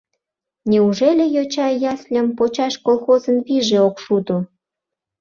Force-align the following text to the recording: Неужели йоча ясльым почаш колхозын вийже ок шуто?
Неужели 0.69 1.25
йоча 1.35 1.67
ясльым 1.91 2.27
почаш 2.37 2.73
колхозын 2.85 3.37
вийже 3.47 3.77
ок 3.87 3.95
шуто? 4.03 4.37